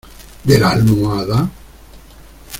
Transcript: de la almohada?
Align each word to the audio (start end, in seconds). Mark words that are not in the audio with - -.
de 0.51 0.57
la 0.57 0.71
almohada? 0.71 1.47